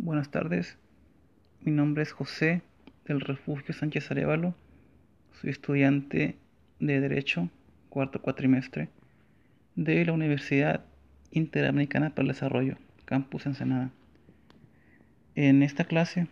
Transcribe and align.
Buenas 0.00 0.30
tardes, 0.30 0.78
mi 1.60 1.72
nombre 1.72 2.04
es 2.04 2.12
José 2.12 2.62
del 3.04 3.20
Refugio 3.20 3.74
Sánchez 3.74 4.08
Arevalo, 4.12 4.54
soy 5.32 5.50
estudiante 5.50 6.36
de 6.78 7.00
Derecho, 7.00 7.50
cuarto 7.88 8.22
cuatrimestre, 8.22 8.90
de 9.74 10.04
la 10.04 10.12
Universidad 10.12 10.84
Interamericana 11.32 12.10
para 12.10 12.22
el 12.22 12.28
Desarrollo, 12.28 12.76
Campus 13.06 13.46
Ensenada. 13.46 13.90
En 15.34 15.64
esta 15.64 15.84
clase, 15.84 16.28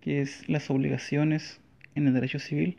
que 0.00 0.20
es 0.20 0.48
las 0.48 0.68
obligaciones 0.68 1.60
en 1.94 2.08
el 2.08 2.14
derecho 2.14 2.40
civil, 2.40 2.78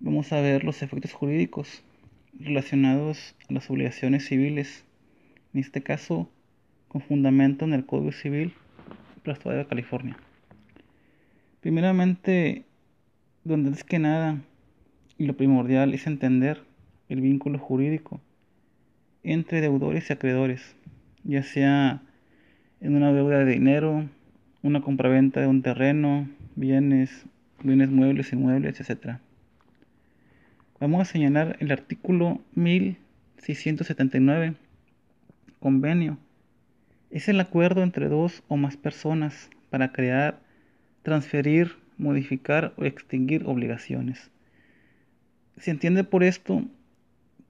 vamos 0.00 0.32
a 0.32 0.40
ver 0.40 0.64
los 0.64 0.82
efectos 0.82 1.12
jurídicos 1.12 1.84
relacionados 2.32 3.36
a 3.50 3.52
las 3.52 3.68
obligaciones 3.68 4.24
civiles, 4.24 4.86
en 5.52 5.60
este 5.60 5.82
caso 5.82 6.30
con 6.88 7.02
fundamento 7.02 7.66
en 7.66 7.74
el 7.74 7.84
Código 7.84 8.12
Civil 8.12 8.54
de 9.24 9.66
California. 9.68 10.16
Primeramente, 11.60 12.64
donde 13.44 13.70
es 13.70 13.84
que 13.84 13.98
nada, 14.00 14.38
lo 15.18 15.36
primordial 15.36 15.94
es 15.94 16.06
entender 16.06 16.62
el 17.08 17.20
vínculo 17.20 17.58
jurídico 17.58 18.20
entre 19.22 19.60
deudores 19.60 20.10
y 20.10 20.12
acreedores, 20.12 20.74
ya 21.22 21.44
sea 21.44 22.02
en 22.80 22.96
una 22.96 23.12
deuda 23.12 23.44
de 23.44 23.52
dinero, 23.52 24.08
una 24.62 24.80
compraventa 24.80 25.40
de 25.40 25.46
un 25.46 25.62
terreno, 25.62 26.28
bienes, 26.56 27.24
bienes 27.62 27.90
muebles, 27.90 28.32
inmuebles, 28.32 28.80
etc. 28.80 29.18
Vamos 30.80 31.02
a 31.02 31.04
señalar 31.04 31.56
el 31.60 31.70
artículo 31.70 32.40
1679, 32.56 34.54
convenio. 35.60 36.18
Es 37.12 37.28
el 37.28 37.38
acuerdo 37.38 37.84
entre 37.84 38.08
dos 38.08 38.42
o 38.48 38.56
más 38.56 38.76
personas 38.76 39.50
para 39.70 39.92
crear, 39.92 40.40
transferir, 41.04 41.76
modificar 41.98 42.72
o 42.76 42.84
extinguir 42.84 43.44
obligaciones. 43.46 44.32
Se 45.58 45.70
entiende 45.70 46.02
por 46.02 46.24
esto 46.24 46.64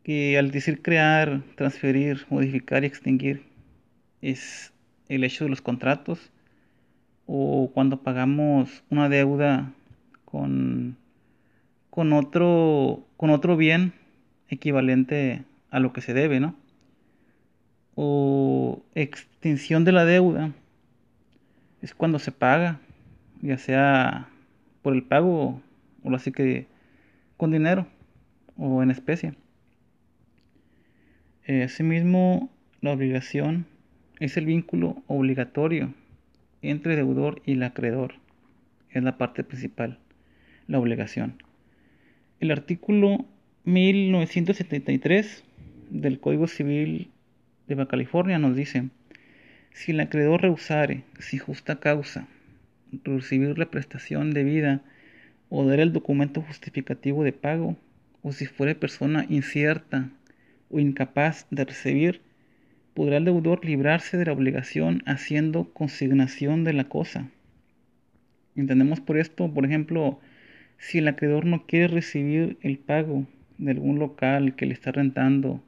que 0.02 0.36
al 0.36 0.50
decir 0.50 0.82
crear, 0.82 1.42
transferir, 1.56 2.26
modificar 2.28 2.82
y 2.82 2.88
extinguir 2.88 3.44
es 4.20 4.74
el 5.08 5.24
hecho 5.24 5.44
de 5.44 5.50
los 5.50 5.62
contratos 5.62 6.30
o 7.26 7.70
cuando 7.72 8.02
pagamos 8.02 8.84
una 8.90 9.08
deuda 9.08 9.72
con 10.26 10.98
con 11.92 12.14
otro, 12.14 13.04
con 13.18 13.28
otro 13.28 13.54
bien 13.58 13.92
equivalente 14.48 15.44
a 15.70 15.78
lo 15.78 15.92
que 15.92 16.00
se 16.00 16.14
debe, 16.14 16.40
¿no? 16.40 16.54
O 17.94 18.82
extinción 18.94 19.84
de 19.84 19.92
la 19.92 20.04
deuda 20.04 20.52
es 21.82 21.94
cuando 21.94 22.18
se 22.18 22.32
paga, 22.32 22.80
ya 23.42 23.58
sea 23.58 24.28
por 24.82 24.94
el 24.94 25.02
pago 25.02 25.60
o 26.02 26.14
así 26.14 26.32
que 26.32 26.66
con 27.36 27.50
dinero 27.50 27.86
o 28.56 28.82
en 28.82 28.90
especie. 28.90 29.34
Eh, 31.46 31.64
asimismo, 31.64 32.50
la 32.80 32.92
obligación 32.92 33.66
es 34.20 34.36
el 34.36 34.46
vínculo 34.46 35.02
obligatorio 35.08 35.92
entre 36.62 36.96
deudor 36.96 37.42
y 37.44 37.52
el 37.52 37.62
acreedor. 37.62 38.14
Es 38.90 39.02
la 39.02 39.18
parte 39.18 39.42
principal, 39.42 39.98
la 40.68 40.78
obligación. 40.78 41.42
El 42.38 42.50
artículo 42.50 43.24
1973 43.64 45.44
del 45.90 46.20
Código 46.20 46.46
Civil 46.46 47.11
de 47.66 47.74
Baja 47.74 47.88
California 47.88 48.38
nos 48.38 48.56
dice, 48.56 48.88
si 49.72 49.92
el 49.92 50.00
acreedor 50.00 50.42
rehusare, 50.42 51.04
sin 51.18 51.38
justa 51.38 51.80
causa, 51.80 52.28
recibir 53.04 53.58
la 53.58 53.70
prestación 53.70 54.32
debida 54.32 54.82
o 55.48 55.64
dar 55.64 55.80
el 55.80 55.92
documento 55.92 56.42
justificativo 56.42 57.24
de 57.24 57.32
pago, 57.32 57.76
o 58.22 58.32
si 58.32 58.46
fuere 58.46 58.74
persona 58.74 59.26
incierta 59.28 60.10
o 60.70 60.78
incapaz 60.78 61.46
de 61.50 61.64
recibir, 61.64 62.20
podrá 62.94 63.16
el 63.16 63.24
deudor 63.24 63.64
librarse 63.64 64.16
de 64.16 64.26
la 64.26 64.32
obligación 64.32 65.02
haciendo 65.06 65.72
consignación 65.72 66.64
de 66.64 66.72
la 66.72 66.84
cosa. 66.84 67.28
Entendemos 68.54 69.00
por 69.00 69.18
esto, 69.18 69.52
por 69.52 69.64
ejemplo, 69.64 70.20
si 70.78 70.98
el 70.98 71.08
acreedor 71.08 71.46
no 71.46 71.66
quiere 71.66 71.88
recibir 71.88 72.58
el 72.60 72.78
pago 72.78 73.26
de 73.58 73.70
algún 73.70 73.98
local 73.98 74.56
que 74.56 74.66
le 74.66 74.74
está 74.74 74.92
rentando 74.92 75.62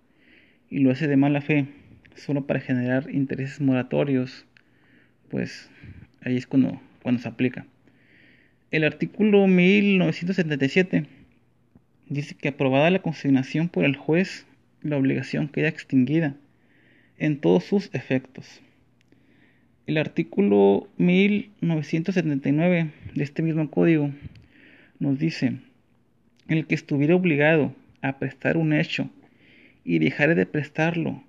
y 0.69 0.81
lo 0.81 0.91
hace 0.91 1.09
de 1.09 1.16
mala 1.16 1.41
fe, 1.41 1.66
solo 2.14 2.47
para 2.47 2.60
generar 2.60 3.10
intereses 3.10 3.60
moratorios, 3.60 4.47
pues 5.28 5.70
ahí 6.22 6.36
es 6.36 6.47
cuando, 6.47 6.80
cuando 7.02 7.20
se 7.20 7.28
aplica. 7.28 7.66
El 8.70 8.84
artículo 8.84 9.47
1977 9.47 11.06
dice 12.08 12.34
que 12.34 12.48
aprobada 12.48 12.91
la 12.91 13.02
consignación 13.02 13.69
por 13.69 13.84
el 13.84 13.97
juez, 13.97 14.47
la 14.82 14.97
obligación 14.97 15.48
queda 15.48 15.69
extinguida 15.69 16.36
en 17.19 17.41
todos 17.41 17.64
sus 17.64 17.91
efectos. 17.94 18.60
El 19.86 19.98
artículo 19.98 20.88
1979 20.96 22.91
de 23.14 23.22
este 23.25 23.42
mismo 23.42 23.70
código 23.70 24.10
nos 24.98 25.19
dice, 25.19 25.58
el 26.48 26.66
que 26.66 26.75
estuviera 26.75 27.14
obligado 27.14 27.75
a 28.00 28.19
prestar 28.19 28.56
un 28.56 28.72
hecho 28.72 29.10
y 29.84 29.98
dejare 29.98 30.34
de 30.34 30.46
prestarlo 30.46 31.22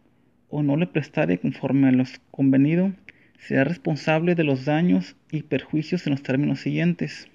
o 0.56 0.64
no 0.64 0.78
le 0.78 0.88
prestare 0.88 1.38
conforme 1.38 1.90
a 1.90 1.92
lo 1.92 2.06
convenido, 2.32 2.94
será 3.38 3.66
responsable 3.66 4.36
de 4.36 4.46
los 4.46 4.64
daños 4.64 5.18
y 5.30 5.44
perjuicios 5.44 6.08
en 6.08 6.12
los 6.12 6.24
términos 6.24 6.62
siguientes. 6.62 7.28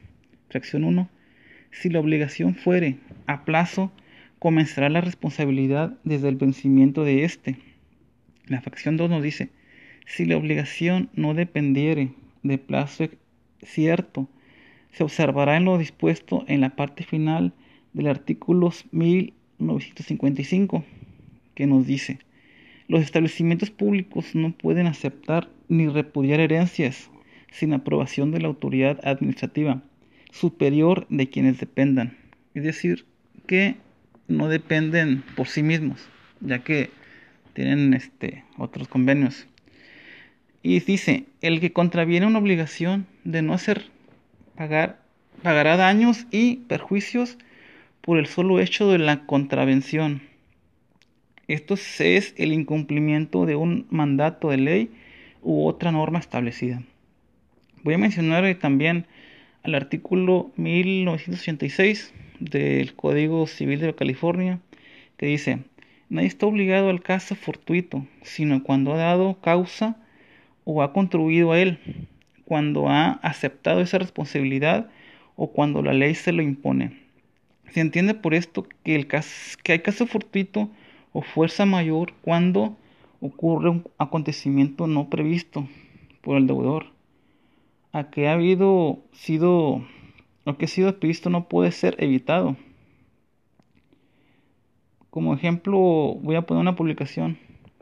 Fracción 0.49 0.85
1. 0.85 1.07
Si 1.71 1.91
la 1.91 2.01
obligación 2.01 2.55
fuere 2.55 2.97
a 3.27 3.45
plazo, 3.45 3.93
comenzará 4.39 4.89
la 4.89 5.03
responsabilidad 5.03 5.99
desde 6.03 6.31
el 6.31 6.37
vencimiento 6.37 7.05
de 7.05 7.25
éste. 7.25 7.59
La 8.47 8.63
fracción 8.63 8.97
2 8.97 9.11
nos 9.11 9.23
dice, 9.23 9.51
si 10.07 10.25
la 10.25 10.39
obligación 10.39 11.11
no 11.13 11.35
dependiere 11.35 12.15
de 12.43 12.57
plazo 12.57 13.11
cierto, 13.63 14.31
se 14.93 15.05
observará 15.05 15.59
en 15.59 15.67
lo 15.67 15.77
dispuesto 15.77 16.47
en 16.49 16.63
la 16.63 16.71
parte 16.71 17.05
final 17.05 17.53
del 17.93 18.07
artículo 18.07 18.73
1955, 18.93 20.87
que 21.55 21.67
nos 21.67 21.87
dice, 21.87 22.19
los 22.91 23.03
establecimientos 23.03 23.71
públicos 23.71 24.35
no 24.35 24.51
pueden 24.51 24.89
aceptar 24.89 25.49
ni 25.69 25.87
repudiar 25.87 26.41
herencias 26.41 27.09
sin 27.53 27.73
aprobación 27.73 28.33
de 28.33 28.41
la 28.41 28.49
autoridad 28.49 28.99
administrativa 29.05 29.81
superior 30.33 31.07
de 31.09 31.31
quienes 31.31 31.61
dependan. 31.61 32.17
Es 32.53 32.65
decir, 32.65 33.07
que 33.47 33.77
no 34.27 34.49
dependen 34.49 35.23
por 35.37 35.47
sí 35.47 35.63
mismos, 35.63 36.01
ya 36.41 36.65
que 36.65 36.91
tienen 37.53 37.95
este, 37.95 38.43
otros 38.59 38.89
convenios. 38.89 39.47
Y 40.61 40.81
dice, 40.81 41.27
el 41.43 41.61
que 41.61 41.73
contraviene 41.73 42.27
una 42.27 42.41
obligación 42.41 43.07
de 43.23 43.43
no 43.43 43.55
hacer 43.55 43.85
pagar, 44.57 45.01
pagará 45.45 45.77
daños 45.77 46.27
y 46.33 46.57
perjuicios 46.57 47.39
por 48.01 48.19
el 48.19 48.27
solo 48.27 48.59
hecho 48.59 48.91
de 48.91 48.99
la 48.99 49.27
contravención. 49.27 50.23
Esto 51.51 51.75
es 51.75 52.33
el 52.37 52.53
incumplimiento 52.53 53.45
de 53.45 53.57
un 53.57 53.85
mandato 53.91 54.51
de 54.51 54.57
ley 54.57 54.91
u 55.43 55.67
otra 55.67 55.91
norma 55.91 56.21
establecida. 56.21 56.81
Voy 57.83 57.95
a 57.95 57.99
mencionar 57.99 58.55
también 58.61 59.07
al 59.65 59.75
artículo 59.75 60.53
1986 60.55 62.15
del 62.39 62.95
Código 62.95 63.49
Civil 63.49 63.81
de 63.81 63.93
California, 63.97 64.61
que 65.17 65.27
dice, 65.27 65.65
nadie 66.09 66.29
está 66.29 66.47
obligado 66.47 66.89
al 66.89 67.03
caso 67.03 67.35
fortuito, 67.35 68.07
sino 68.23 68.63
cuando 68.63 68.93
ha 68.93 68.99
dado 68.99 69.41
causa 69.41 69.97
o 70.63 70.85
ha 70.85 70.93
contribuido 70.93 71.51
a 71.51 71.59
él, 71.59 71.81
cuando 72.45 72.89
ha 72.89 73.15
aceptado 73.25 73.81
esa 73.81 73.99
responsabilidad 73.99 74.89
o 75.35 75.51
cuando 75.51 75.83
la 75.83 75.95
ley 75.95 76.15
se 76.15 76.31
lo 76.31 76.43
impone. 76.43 76.93
Se 77.73 77.81
entiende 77.81 78.15
por 78.15 78.35
esto 78.35 78.69
que, 78.85 78.95
el 78.95 79.09
caso, 79.09 79.59
que 79.65 79.73
hay 79.73 79.81
caso 79.81 80.07
fortuito 80.07 80.71
o 81.13 81.23
fuerza 81.23 81.67
mayor 81.67 82.13
cuando 82.23 82.77
ocurre 83.21 83.71
un 83.71 83.85
acontecimiento 83.99 84.87
no 84.87 85.09
previsto 85.09 85.69
por 86.21 86.37
el 86.37 86.47
deudor. 86.47 86.87
A 87.93 88.11
que 88.11 88.29
ha 88.29 88.35
habido 88.35 89.01
sido 89.13 89.83
lo 90.45 90.57
que 90.57 90.65
ha 90.65 90.69
sido 90.69 90.99
previsto 90.99 91.29
no 91.31 91.49
puede 91.49 91.71
ser 91.71 91.97
evitado. 92.03 92.57
Como 95.11 95.35
ejemplo, 95.35 95.79
voy 96.23 96.37
a 96.37 96.43
poner 96.43 96.61
una 96.61 96.77
publicación 96.77 97.39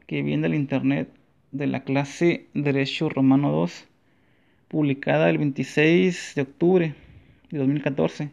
que 0.07 0.23
viene 0.23 0.43
del 0.43 0.55
internet 0.55 1.11
de 1.53 1.67
la 1.67 1.85
clase 1.85 2.47
Derecho 2.55 3.09
Romano 3.09 3.53
2 3.53 3.87
publicada 4.69 5.31
el 5.31 5.39
26 5.39 6.33
de 6.35 6.43
octubre 6.43 6.95
de 7.51 7.59
2014, 7.59 8.31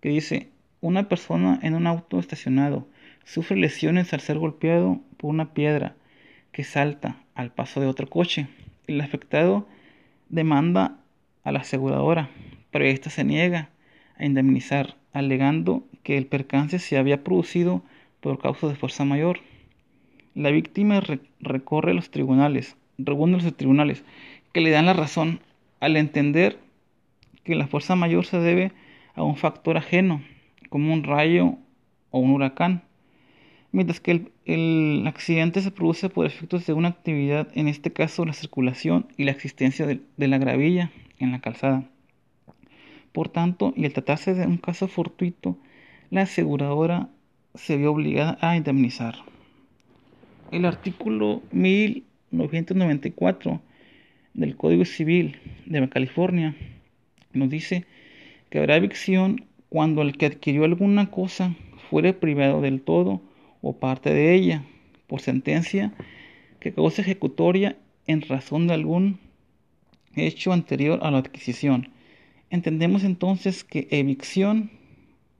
que 0.00 0.08
dice, 0.08 0.48
una 0.80 1.08
persona 1.08 1.58
en 1.62 1.74
un 1.74 1.86
auto 1.86 2.18
estacionado 2.18 2.86
sufre 3.30 3.56
lesiones 3.56 4.12
al 4.12 4.18
ser 4.18 4.40
golpeado 4.40 4.98
por 5.16 5.30
una 5.30 5.54
piedra 5.54 5.94
que 6.50 6.64
salta 6.64 7.22
al 7.36 7.52
paso 7.52 7.80
de 7.80 7.86
otro 7.86 8.10
coche. 8.10 8.48
El 8.88 9.00
afectado 9.00 9.68
demanda 10.28 10.98
a 11.44 11.52
la 11.52 11.60
aseguradora, 11.60 12.28
pero 12.72 12.86
ésta 12.86 13.08
se 13.08 13.22
niega 13.22 13.70
a 14.18 14.24
indemnizar, 14.24 14.96
alegando 15.12 15.84
que 16.02 16.18
el 16.18 16.26
percance 16.26 16.80
se 16.80 16.98
había 16.98 17.22
producido 17.22 17.84
por 18.18 18.40
causa 18.40 18.66
de 18.66 18.74
fuerza 18.74 19.04
mayor. 19.04 19.38
La 20.34 20.50
víctima 20.50 21.00
recorre 21.38 21.94
los 21.94 22.10
tribunales, 22.10 22.76
reúne 22.98 23.40
los 23.40 23.56
tribunales, 23.56 24.02
que 24.52 24.60
le 24.60 24.70
dan 24.70 24.86
la 24.86 24.92
razón 24.92 25.38
al 25.78 25.96
entender 25.96 26.58
que 27.44 27.54
la 27.54 27.68
fuerza 27.68 27.94
mayor 27.94 28.26
se 28.26 28.40
debe 28.40 28.72
a 29.14 29.22
un 29.22 29.36
factor 29.36 29.76
ajeno, 29.76 30.20
como 30.68 30.92
un 30.92 31.04
rayo 31.04 31.58
o 32.10 32.18
un 32.18 32.32
huracán, 32.32 32.82
mientras 33.72 34.00
que 34.00 34.30
el, 34.44 35.04
accidente 35.06 35.60
se 35.60 35.70
produce 35.70 36.08
por 36.08 36.26
efectos 36.26 36.66
de 36.66 36.72
una 36.72 36.88
actividad, 36.88 37.46
en 37.54 37.68
este 37.68 37.92
caso 37.92 38.24
la 38.24 38.32
circulación 38.32 39.06
y 39.16 39.22
la 39.24 39.30
existencia 39.30 39.86
de, 39.86 40.00
de 40.16 40.28
la 40.28 40.38
gravilla 40.38 40.90
en 41.18 41.30
la 41.32 41.40
calzada. 41.40 41.84
Por 43.12 43.28
tanto, 43.28 43.72
y 43.76 43.84
al 43.84 43.92
tratarse 43.92 44.34
de 44.34 44.46
un 44.46 44.56
caso 44.56 44.88
fortuito, 44.88 45.58
la 46.10 46.22
aseguradora 46.22 47.08
se 47.54 47.76
vio 47.76 47.92
obligada 47.92 48.38
a 48.40 48.56
indemnizar. 48.56 49.16
El 50.50 50.64
artículo 50.64 51.42
1994 51.52 53.60
del 54.34 54.56
Código 54.56 54.84
Civil 54.84 55.38
de 55.66 55.88
California 55.88 56.56
nos 57.32 57.50
dice 57.50 57.84
que 58.48 58.58
habrá 58.58 58.76
evicción 58.76 59.44
cuando 59.68 60.02
el 60.02 60.16
que 60.16 60.26
adquirió 60.26 60.64
alguna 60.64 61.10
cosa 61.10 61.54
fuere 61.88 62.12
privado 62.12 62.60
del 62.60 62.80
todo 62.80 63.20
o 63.62 63.76
parte 63.78 64.12
de 64.12 64.34
ella 64.34 64.62
por 65.06 65.20
sentencia 65.20 65.92
que 66.60 66.72
cause 66.72 67.02
ejecutoria 67.02 67.76
en 68.06 68.22
razón 68.22 68.66
de 68.66 68.74
algún 68.74 69.18
hecho 70.14 70.52
anterior 70.52 71.00
a 71.02 71.10
la 71.10 71.18
adquisición. 71.18 71.88
Entendemos 72.50 73.04
entonces 73.04 73.64
que 73.64 73.88
evicción 73.90 74.70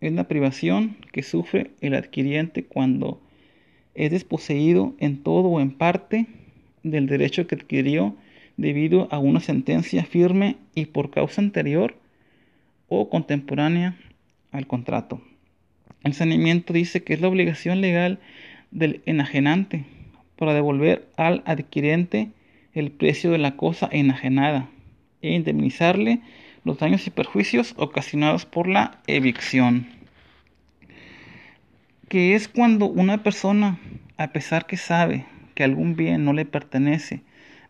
es 0.00 0.12
la 0.12 0.28
privación 0.28 0.96
que 1.12 1.22
sufre 1.22 1.72
el 1.80 1.94
adquiriente 1.94 2.64
cuando 2.64 3.20
es 3.94 4.10
desposeído 4.10 4.94
en 4.98 5.22
todo 5.22 5.48
o 5.48 5.60
en 5.60 5.72
parte 5.72 6.26
del 6.82 7.06
derecho 7.06 7.46
que 7.46 7.56
adquirió 7.56 8.16
debido 8.56 9.08
a 9.10 9.18
una 9.18 9.40
sentencia 9.40 10.04
firme 10.04 10.56
y 10.74 10.86
por 10.86 11.10
causa 11.10 11.40
anterior 11.40 11.96
o 12.88 13.08
contemporánea 13.08 13.96
al 14.52 14.66
contrato. 14.66 15.20
El 16.02 16.14
saneamiento 16.14 16.72
dice 16.72 17.02
que 17.02 17.12
es 17.12 17.20
la 17.20 17.28
obligación 17.28 17.80
legal 17.80 18.18
del 18.70 19.02
enajenante 19.06 19.84
para 20.36 20.54
devolver 20.54 21.08
al 21.16 21.42
adquirente 21.44 22.30
el 22.72 22.90
precio 22.90 23.30
de 23.30 23.38
la 23.38 23.56
cosa 23.56 23.88
enajenada 23.92 24.68
e 25.22 25.34
indemnizarle 25.34 26.20
los 26.64 26.78
daños 26.78 27.06
y 27.06 27.10
perjuicios 27.10 27.74
ocasionados 27.76 28.46
por 28.46 28.68
la 28.68 29.00
evicción. 29.06 29.86
Que 32.08 32.34
es 32.34 32.48
cuando 32.48 32.86
una 32.86 33.22
persona, 33.22 33.78
a 34.16 34.28
pesar 34.28 34.66
que 34.66 34.76
sabe 34.76 35.26
que 35.54 35.64
algún 35.64 35.94
bien 35.96 36.24
no 36.24 36.32
le 36.32 36.44
pertenece, 36.44 37.22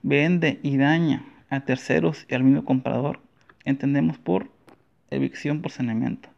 vende 0.03 0.61
y 0.63 0.77
daña 0.77 1.25
a 1.51 1.61
terceros 1.61 2.27
y 2.29 2.35
al 2.35 2.45
mismo 2.45 2.65
comprador, 2.65 3.21
entendemos 3.65 4.19
por 4.19 4.51
evicción 5.11 5.61
por 5.61 5.73
saneamiento. 5.73 6.30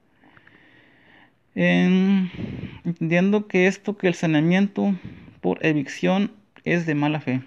Entendiendo 1.54 3.46
que 3.46 3.66
esto, 3.66 3.96
que 3.96 4.08
el 4.08 4.14
saneamiento 4.14 4.94
por 5.40 5.64
evicción 5.64 6.32
es 6.64 6.86
de 6.86 6.94
mala 6.94 7.20
fe. 7.20 7.42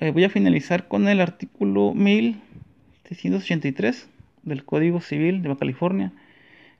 Eh, 0.00 0.10
voy 0.10 0.24
a 0.24 0.30
finalizar 0.30 0.88
con 0.88 1.06
el 1.08 1.20
artículo 1.20 1.94
1683 1.94 4.08
del 4.42 4.64
Código 4.64 5.00
Civil 5.00 5.42
de 5.42 5.56
California, 5.56 6.12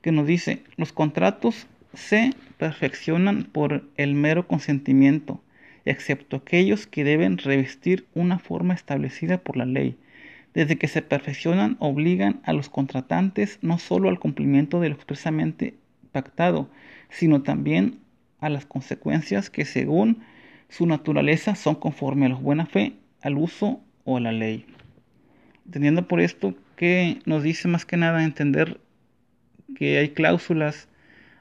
que 0.02 0.12
nos 0.12 0.26
dice, 0.26 0.62
los 0.76 0.92
contratos 0.92 1.66
se 1.94 2.32
perfeccionan 2.58 3.44
por 3.44 3.88
el 3.96 4.14
mero 4.14 4.46
consentimiento, 4.46 5.40
excepto 5.84 6.36
aquellos 6.36 6.86
que 6.86 7.04
deben 7.04 7.38
revestir 7.38 8.06
una 8.14 8.38
forma 8.38 8.74
establecida 8.74 9.38
por 9.38 9.56
la 9.56 9.64
ley. 9.64 9.96
Desde 10.54 10.78
que 10.78 10.86
se 10.86 11.02
perfeccionan, 11.02 11.76
obligan 11.80 12.40
a 12.44 12.52
los 12.52 12.68
contratantes 12.68 13.58
no 13.60 13.78
solo 13.78 14.08
al 14.08 14.20
cumplimiento 14.20 14.80
de 14.80 14.88
lo 14.88 14.94
expresamente 14.94 15.74
pactado, 16.12 16.70
sino 17.10 17.42
también 17.42 17.98
a 18.38 18.48
las 18.48 18.64
consecuencias 18.64 19.50
que 19.50 19.64
según 19.64 20.22
su 20.68 20.86
naturaleza 20.86 21.56
son 21.56 21.74
conforme 21.74 22.26
a 22.26 22.30
la 22.30 22.34
buena 22.36 22.66
fe, 22.66 22.94
al 23.20 23.36
uso 23.36 23.80
o 24.04 24.16
a 24.16 24.20
la 24.20 24.32
ley. 24.32 24.64
Teniendo 25.70 26.06
por 26.06 26.20
esto 26.20 26.54
que 26.76 27.18
nos 27.26 27.42
dice 27.42 27.66
más 27.68 27.84
que 27.84 27.96
nada 27.96 28.24
entender 28.24 28.80
que 29.74 29.98
hay 29.98 30.10
cláusulas, 30.10 30.88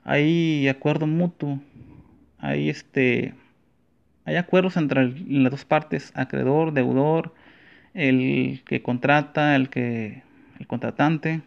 hay 0.04 0.68
acuerdo 0.68 1.06
mutuo, 1.06 1.60
hay 2.39 2.69
este 2.69 3.36
hay 4.25 4.38
acuerdos 4.38 4.77
entre 4.77 5.12
las 5.27 5.51
dos 5.51 5.65
partes, 5.65 6.12
acreedor, 6.15 6.74
deudor, 6.74 7.33
el 7.93 8.61
que 8.65 8.81
contrata, 8.81 9.55
el 9.55 9.69
que 9.69 10.23
el 10.59 10.67
contratante, 10.67 11.41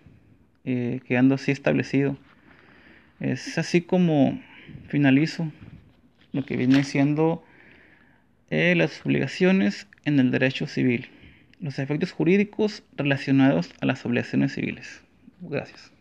eh, 0.64 1.00
quedando 1.06 1.37
así 1.37 1.52
establecido. 1.52 2.16
Es 3.20 3.56
así 3.58 3.81
como 3.81 4.40
finalizo 4.88 5.50
lo 6.32 6.44
que 6.44 6.56
viene 6.56 6.84
siendo 6.84 7.44
eh, 8.50 8.75
las 8.76 9.04
obligaciones 9.04 9.88
en 10.04 10.20
el 10.20 10.31
derecho 10.31 10.66
civil, 10.66 11.08
los 11.60 11.78
efectos 11.78 12.12
jurídicos 12.12 12.82
relacionados 12.96 13.72
a 13.81 13.87
las 13.87 14.04
obligaciones 14.04 14.52
civiles. 14.52 15.02
Gracias. 15.40 15.95